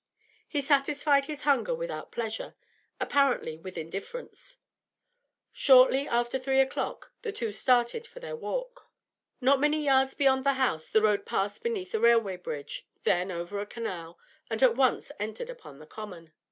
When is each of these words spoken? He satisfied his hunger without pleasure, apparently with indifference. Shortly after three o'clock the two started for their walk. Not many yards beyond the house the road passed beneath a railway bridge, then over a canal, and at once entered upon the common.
He 0.47 0.61
satisfied 0.61 1.25
his 1.25 1.43
hunger 1.43 1.75
without 1.75 2.11
pleasure, 2.11 2.55
apparently 2.99 3.59
with 3.59 3.77
indifference. 3.77 4.57
Shortly 5.51 6.07
after 6.07 6.39
three 6.39 6.59
o'clock 6.59 7.11
the 7.21 7.31
two 7.31 7.51
started 7.51 8.07
for 8.07 8.19
their 8.19 8.35
walk. 8.35 8.89
Not 9.41 9.59
many 9.59 9.83
yards 9.85 10.15
beyond 10.15 10.43
the 10.43 10.53
house 10.53 10.89
the 10.89 11.03
road 11.03 11.23
passed 11.27 11.61
beneath 11.61 11.93
a 11.93 11.99
railway 11.99 12.37
bridge, 12.37 12.87
then 13.03 13.29
over 13.29 13.59
a 13.61 13.67
canal, 13.67 14.17
and 14.49 14.63
at 14.63 14.75
once 14.75 15.11
entered 15.19 15.51
upon 15.51 15.77
the 15.77 15.85
common. 15.85 16.31